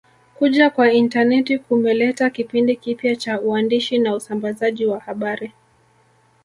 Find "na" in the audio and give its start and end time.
3.97-4.15